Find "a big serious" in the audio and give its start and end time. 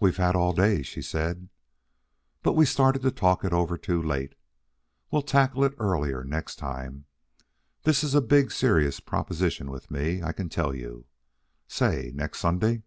8.14-8.98